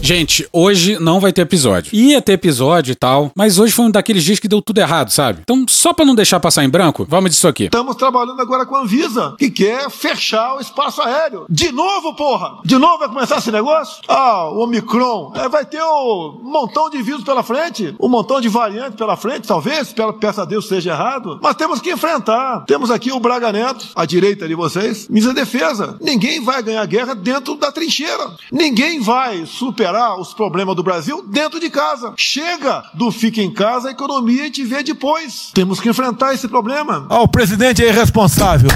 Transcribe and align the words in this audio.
Gente, 0.00 0.48
hoje 0.52 0.98
não 0.98 1.20
vai 1.20 1.32
ter 1.32 1.42
episódio. 1.42 1.94
Ia 1.94 2.22
ter 2.22 2.32
episódio 2.32 2.92
e 2.92 2.94
tal, 2.94 3.30
mas 3.34 3.58
hoje 3.58 3.72
foi 3.72 3.86
um 3.86 3.90
daqueles 3.90 4.24
dias 4.24 4.38
que 4.38 4.48
deu 4.48 4.62
tudo 4.62 4.78
errado, 4.78 5.10
sabe? 5.10 5.40
Então, 5.42 5.66
só 5.68 5.92
pra 5.92 6.04
não 6.04 6.14
deixar 6.14 6.40
passar 6.40 6.64
em 6.64 6.68
branco, 6.68 7.06
vamos 7.08 7.30
disso 7.30 7.46
aqui. 7.48 7.64
Estamos 7.64 7.96
trabalhando 7.96 8.40
agora 8.40 8.64
com 8.64 8.76
a 8.76 8.80
Anvisa, 8.82 9.34
que 9.38 9.50
quer 9.50 9.90
fechar 9.90 10.56
o 10.56 10.60
espaço 10.60 11.02
aéreo. 11.02 11.44
De 11.50 11.70
novo, 11.72 12.14
porra! 12.14 12.58
De 12.64 12.78
novo 12.78 12.98
vai 12.98 13.08
começar 13.08 13.38
esse 13.38 13.50
negócio? 13.50 14.02
Ah, 14.08 14.48
o 14.50 14.60
Omicron. 14.60 15.32
É, 15.34 15.48
vai 15.48 15.64
ter 15.66 15.82
um 15.82 16.40
montão 16.42 16.88
de 16.88 17.02
vírus 17.02 17.24
pela 17.24 17.42
frente, 17.42 17.94
um 18.00 18.08
montão 18.08 18.40
de 18.40 18.48
variantes 18.48 18.96
pela 18.96 19.16
frente, 19.16 19.46
talvez, 19.46 19.94
peça 20.20 20.42
a 20.42 20.44
Deus 20.44 20.68
seja 20.68 20.92
errado. 20.92 21.38
Mas 21.42 21.56
temos 21.56 21.80
que 21.80 21.90
enfrentar. 21.90 22.64
Temos 22.66 22.90
aqui 22.90 23.12
o 23.12 23.20
Braga 23.20 23.52
Neto, 23.52 23.88
à 23.94 24.06
direita 24.06 24.46
de 24.48 24.54
vocês, 24.54 25.08
misa 25.08 25.34
defesa. 25.34 25.98
Ninguém 26.00 26.42
vai 26.42 26.62
ganhar 26.62 26.86
guerra 26.86 27.14
dentro 27.14 27.56
da 27.56 27.70
trincheira. 27.72 28.30
Ninguém 28.50 29.00
vai 29.00 29.44
superar 29.44 29.87
os 30.18 30.34
problemas 30.34 30.74
do 30.74 30.82
Brasil 30.82 31.24
dentro 31.28 31.60
de 31.60 31.70
casa. 31.70 32.12
Chega 32.16 32.82
do 32.94 33.10
fica 33.10 33.40
em 33.40 33.52
casa, 33.52 33.88
a 33.88 33.90
economia 33.92 34.42
a 34.42 34.46
gente 34.46 34.64
vê 34.64 34.82
depois. 34.82 35.50
Temos 35.54 35.80
que 35.80 35.88
enfrentar 35.88 36.34
esse 36.34 36.48
problema. 36.48 37.06
Ah, 37.08 37.20
o 37.20 37.28
presidente 37.28 37.84
é 37.84 37.88
irresponsável. 37.88 38.70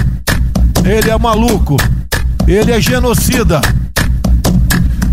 Ele 0.85 1.09
é 1.09 1.17
maluco. 1.17 1.77
Ele 2.47 2.71
é 2.71 2.79
genocida. 2.79 3.61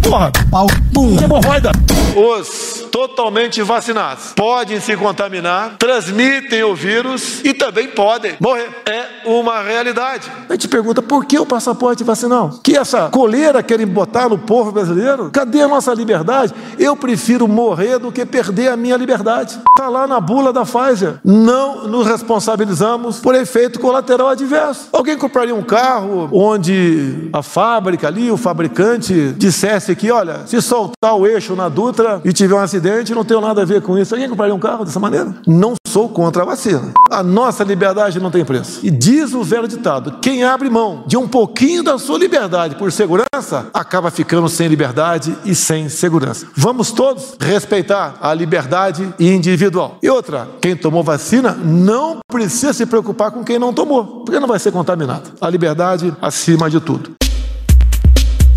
Porra, 0.02 0.32
pau, 0.50 0.66
pum, 0.92 1.16
hemorroida. 1.22 1.70
Os 2.16 2.69
totalmente 2.90 3.62
vacinados 3.62 4.32
podem 4.34 4.80
se 4.80 4.96
contaminar, 4.96 5.76
transmitem 5.78 6.62
o 6.64 6.74
vírus 6.74 7.40
e 7.44 7.52
também 7.52 7.88
podem 7.88 8.34
morrer. 8.40 8.68
É 8.86 9.28
uma 9.28 9.60
realidade. 9.62 10.30
A 10.48 10.52
gente 10.52 10.68
pergunta 10.68 11.02
por 11.02 11.24
que 11.24 11.38
o 11.38 11.46
passaporte 11.46 12.02
vacinal? 12.02 12.58
Que 12.62 12.76
essa 12.76 13.08
coleira 13.10 13.62
querem 13.62 13.86
botar 13.86 14.28
no 14.28 14.38
povo 14.38 14.72
brasileiro? 14.72 15.30
Cadê 15.30 15.62
a 15.62 15.68
nossa 15.68 15.92
liberdade? 15.92 16.54
Eu 16.78 16.96
prefiro 16.96 17.46
morrer 17.46 17.98
do 17.98 18.10
que 18.10 18.24
perder 18.24 18.68
a 18.68 18.76
minha 18.76 18.96
liberdade. 18.96 19.58
Está 19.72 19.88
lá 19.88 20.06
na 20.06 20.20
bula 20.20 20.52
da 20.52 20.64
Pfizer. 20.64 21.20
Não 21.24 21.86
nos 21.86 22.06
responsabilizamos 22.06 23.18
por 23.20 23.34
efeito 23.34 23.78
colateral 23.80 24.28
adverso. 24.28 24.88
Alguém 24.92 25.16
compraria 25.16 25.54
um 25.54 25.62
carro 25.62 26.28
onde 26.32 27.28
a 27.32 27.42
fábrica 27.42 28.08
ali, 28.08 28.30
o 28.30 28.36
fabricante, 28.36 29.34
dissesse 29.36 29.94
que, 29.94 30.10
olha, 30.10 30.46
se 30.46 30.60
soltar 30.60 31.14
o 31.14 31.26
eixo 31.26 31.54
na 31.54 31.68
Dutra 31.68 32.20
e 32.24 32.32
tiver 32.32 32.54
um 32.54 32.58
acidente, 32.58 32.79
não 33.14 33.24
tenho 33.24 33.40
nada 33.40 33.62
a 33.62 33.64
ver 33.64 33.82
com 33.82 33.98
isso. 33.98 34.14
Alguém 34.14 34.28
compraria 34.28 34.54
um 34.54 34.58
carro 34.58 34.84
dessa 34.84 35.00
maneira? 35.00 35.34
Não 35.46 35.74
sou 35.86 36.08
contra 36.08 36.42
a 36.42 36.46
vacina. 36.46 36.92
A 37.10 37.22
nossa 37.22 37.64
liberdade 37.64 38.20
não 38.20 38.30
tem 38.30 38.44
preço. 38.44 38.80
E 38.82 38.90
diz 38.90 39.34
o 39.34 39.42
velho 39.42 39.66
ditado: 39.66 40.18
quem 40.22 40.44
abre 40.44 40.70
mão 40.70 41.04
de 41.06 41.16
um 41.16 41.26
pouquinho 41.26 41.82
da 41.82 41.98
sua 41.98 42.18
liberdade 42.18 42.76
por 42.76 42.92
segurança, 42.92 43.66
acaba 43.74 44.10
ficando 44.10 44.48
sem 44.48 44.68
liberdade 44.68 45.36
e 45.44 45.54
sem 45.54 45.88
segurança. 45.88 46.46
Vamos 46.56 46.92
todos 46.92 47.34
respeitar 47.40 48.16
a 48.20 48.32
liberdade 48.32 49.12
individual. 49.18 49.98
E 50.02 50.08
outra, 50.08 50.48
quem 50.60 50.76
tomou 50.76 51.02
vacina 51.02 51.52
não 51.52 52.18
precisa 52.28 52.72
se 52.72 52.86
preocupar 52.86 53.30
com 53.30 53.42
quem 53.42 53.58
não 53.58 53.72
tomou, 53.72 54.24
porque 54.24 54.38
não 54.38 54.48
vai 54.48 54.58
ser 54.58 54.72
contaminado. 54.72 55.30
A 55.40 55.50
liberdade 55.50 56.14
acima 56.20 56.70
de 56.70 56.80
tudo. 56.80 57.12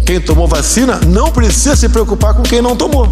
Quem 0.06 0.20
tomou 0.20 0.48
vacina 0.48 1.00
não 1.08 1.32
precisa 1.32 1.76
se 1.76 1.88
preocupar 1.88 2.34
com 2.34 2.44
quem 2.44 2.62
não 2.62 2.76
tomou. 2.76 3.10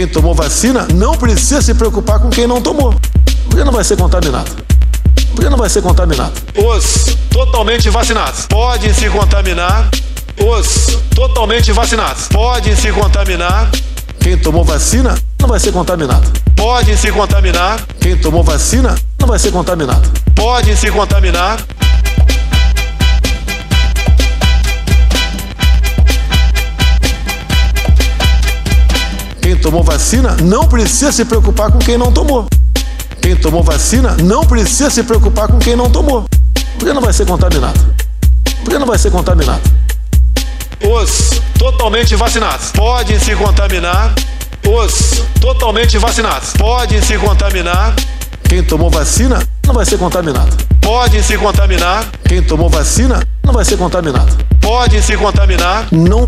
Quem 0.00 0.08
tomou 0.08 0.34
vacina 0.34 0.88
não 0.94 1.12
precisa 1.12 1.60
se 1.60 1.74
preocupar 1.74 2.18
com 2.20 2.30
quem 2.30 2.46
não 2.46 2.58
tomou, 2.62 2.94
porque 3.44 3.62
não 3.62 3.70
vai 3.70 3.84
ser 3.84 3.98
contaminado. 3.98 4.50
Porque 5.34 5.50
não 5.50 5.58
vai 5.58 5.68
ser 5.68 5.82
contaminado. 5.82 6.32
Os 6.56 7.14
totalmente 7.28 7.90
vacinados 7.90 8.46
podem 8.46 8.94
se 8.94 9.10
contaminar. 9.10 9.90
Os 10.38 10.96
totalmente 11.14 11.70
vacinados 11.72 12.28
podem 12.28 12.74
se 12.74 12.90
contaminar. 12.92 13.70
Quem 14.20 14.38
tomou 14.38 14.64
vacina 14.64 15.14
não 15.38 15.48
vai 15.48 15.60
ser 15.60 15.70
contaminado. 15.70 16.32
Podem 16.56 16.96
se 16.96 17.12
contaminar. 17.12 17.78
Quem 18.00 18.16
tomou 18.16 18.42
vacina 18.42 18.94
não 19.18 19.28
vai 19.28 19.38
ser 19.38 19.52
contaminado. 19.52 20.10
Podem 20.34 20.74
se 20.74 20.90
contaminar. 20.90 21.58
Tomou 29.70 29.84
vacina 29.84 30.36
não 30.42 30.66
precisa 30.66 31.12
se 31.12 31.24
preocupar 31.24 31.70
com 31.70 31.78
quem 31.78 31.96
não 31.96 32.10
tomou. 32.10 32.44
Quem 33.22 33.36
tomou 33.36 33.62
vacina 33.62 34.16
não 34.20 34.44
precisa 34.44 34.90
se 34.90 35.00
preocupar 35.04 35.46
com 35.46 35.60
quem 35.60 35.76
não 35.76 35.88
tomou. 35.88 36.24
Porque 36.76 36.92
não 36.92 37.00
vai 37.00 37.12
ser 37.12 37.24
contaminado. 37.24 37.78
Porque 38.64 38.76
não 38.80 38.86
vai 38.86 38.98
ser 38.98 39.12
contaminado. 39.12 39.60
Os 40.82 41.40
totalmente 41.56 42.16
vacinados 42.16 42.72
podem 42.72 43.16
se 43.20 43.36
contaminar. 43.36 44.12
Os 44.66 45.22
totalmente 45.40 45.96
vacinados 45.98 46.52
podem 46.54 47.00
se 47.00 47.16
contaminar. 47.16 47.94
Quem 48.48 48.64
tomou 48.64 48.90
vacina 48.90 49.40
não 49.64 49.72
vai 49.72 49.86
ser 49.86 49.98
contaminado. 49.98 50.50
Podem 50.80 51.22
se 51.22 51.38
contaminar. 51.38 52.08
Quem 52.24 52.42
tomou 52.42 52.68
vacina 52.68 53.22
não 53.44 53.52
vai 53.52 53.64
ser 53.64 53.76
contaminado. 53.76 54.36
Podem 54.60 55.00
se 55.00 55.16
contaminar. 55.16 55.86
Não 55.92 56.26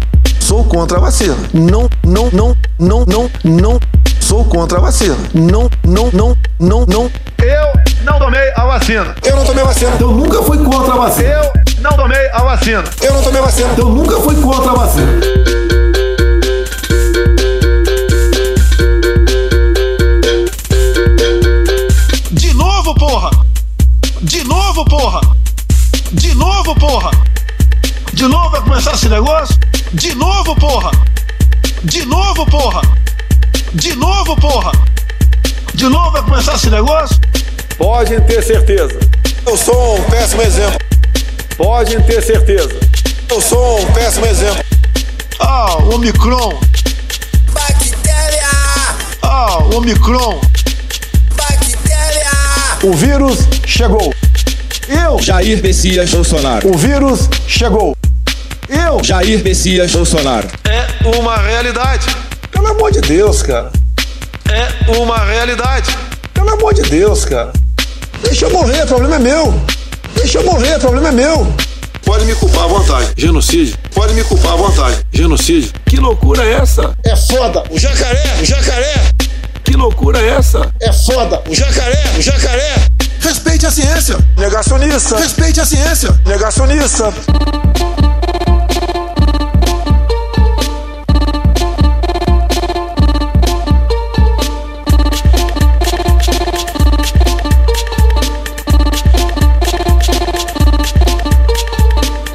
sou 0.52 0.64
contra 0.64 0.98
a 0.98 1.00
vacina. 1.00 1.34
Não, 1.54 1.88
não, 2.04 2.30
não, 2.30 2.54
não, 2.78 3.06
não, 3.06 3.30
não 3.42 3.80
sou 4.20 4.44
contra 4.44 4.76
a 4.76 4.80
vacina. 4.82 5.16
Não, 5.32 5.70
não, 5.82 6.10
não, 6.12 6.36
não, 6.60 6.84
não. 6.84 7.10
Eu 7.38 7.72
não 8.04 8.18
tomei 8.18 8.52
a 8.54 8.66
vacina. 8.66 9.14
Eu 9.24 9.36
não 9.36 9.46
tomei 9.46 9.64
a 9.64 9.66
vacina. 9.66 9.92
Eu 9.98 10.10
nunca 10.10 10.42
fui 10.42 10.58
contra 10.58 10.92
a 10.92 10.98
vacina. 10.98 11.28
Eu 11.30 11.52
não 11.80 11.92
tomei 11.92 12.28
a 12.34 12.42
vacina. 12.42 12.84
Eu 13.00 13.14
não 13.14 13.22
tomei 13.22 13.40
a 13.40 13.44
vacina. 13.46 13.70
Eu 13.78 13.88
nunca 13.88 14.20
fui 14.20 14.34
contra 14.42 14.72
a 14.72 14.74
vacina. 14.74 15.20
De 22.30 22.52
novo, 22.52 22.94
porra! 22.96 23.30
De 24.20 24.44
novo, 24.44 24.84
porra! 24.84 25.20
De 26.12 26.34
novo, 26.34 26.74
porra! 26.74 27.10
De 28.12 28.24
novo 28.24 28.50
vai 28.50 28.60
começar 28.60 28.92
esse 28.92 29.08
negócio? 29.08 29.61
De 29.92 30.14
novo, 30.14 30.56
porra! 30.56 30.90
De 31.84 32.04
novo, 32.04 32.46
porra! 32.46 32.82
De 33.74 33.94
novo, 33.94 34.36
porra! 34.36 34.72
De 35.74 35.88
novo 35.88 36.10
vai 36.12 36.22
começar 36.22 36.54
esse 36.54 36.70
negócio? 36.70 37.18
Podem 37.76 38.20
ter 38.22 38.42
certeza. 38.42 38.98
Eu 39.46 39.56
sou 39.56 39.98
um 39.98 40.02
péssimo 40.04 40.42
exemplo. 40.42 40.78
Podem 41.56 42.00
ter 42.02 42.22
certeza. 42.22 42.78
Eu 43.28 43.40
sou 43.40 43.80
um 43.80 43.92
péssimo 43.92 44.26
exemplo. 44.26 44.62
Ah, 45.40 45.76
o 45.78 45.94
Omicron. 45.94 46.60
Bactéria! 47.52 48.48
Ah, 49.22 49.58
o 49.58 49.76
Omicron. 49.78 50.40
Bactéria! 51.34 52.30
O 52.82 52.92
vírus 52.92 53.48
chegou. 53.66 54.14
Eu, 54.88 55.18
Jair 55.20 55.62
Messias 55.62 56.10
Bolsonaro. 56.10 56.68
o 56.68 56.76
vírus 56.76 57.28
chegou. 57.46 57.96
Eu, 58.72 59.04
Jair 59.04 59.42
Messias 59.44 59.92
Bolsonaro. 59.92 60.48
É 60.64 60.86
uma 61.18 61.36
realidade. 61.36 62.06
pelo 62.50 62.68
amor 62.68 62.90
de 62.90 63.00
Deus, 63.02 63.42
cara. 63.42 63.70
É 64.50 64.90
uma 64.98 65.18
realidade. 65.24 65.94
Pelo 66.32 66.50
amor 66.50 66.72
de 66.72 66.82
Deus, 66.82 67.24
cara. 67.24 67.52
Deixa 68.22 68.46
eu 68.46 68.50
morrer, 68.50 68.84
o 68.84 68.86
problema 68.86 69.16
é 69.16 69.18
meu. 69.18 69.54
Deixa 70.16 70.38
eu 70.38 70.44
morrer, 70.44 70.76
o 70.76 70.80
problema 70.80 71.08
é 71.08 71.12
meu. 71.12 71.52
Pode 72.04 72.24
me 72.24 72.34
culpar 72.34 72.64
à 72.64 72.66
vontade. 72.66 73.12
Genocídio. 73.16 73.76
Pode 73.94 74.14
me 74.14 74.24
culpar 74.24 74.52
à 74.52 74.56
vontade. 74.56 74.96
Genocídio. 75.12 75.70
Que 75.86 75.98
loucura 75.98 76.42
é 76.42 76.52
essa? 76.54 76.96
É 77.04 77.14
foda. 77.14 77.62
O 77.70 77.78
jacaré, 77.78 78.24
o 78.40 78.44
jacaré. 78.44 78.94
Que 79.64 79.72
loucura 79.76 80.18
é 80.18 80.28
essa? 80.30 80.72
É 80.80 80.92
foda. 80.92 81.42
O 81.48 81.54
jacaré, 81.54 82.04
o 82.18 82.22
jacaré. 82.22 82.74
Respeite 83.20 83.66
a 83.66 83.70
ciência. 83.70 84.16
Negacionista. 84.36 85.18
Respeite 85.18 85.60
a 85.60 85.64
ciência. 85.66 86.10
Negacionista. 86.26 87.12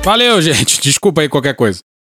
Valeu, 0.08 0.42
gente. 0.42 0.80
Desculpa 0.80 1.20
aí 1.20 1.28
qualquer 1.28 1.54
coisa. 1.54 1.82